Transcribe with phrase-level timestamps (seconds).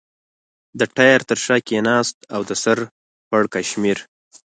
[0.79, 2.77] د ټایر تر شا کېناست او د سر
[3.29, 3.97] پړکمشر.